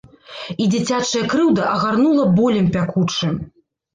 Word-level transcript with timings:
І 0.63 0.65
дзіцячая 0.75 1.21
крыўда 1.33 1.67
агарнула 1.75 2.25
болем 2.39 2.71
пякучым. 2.77 3.37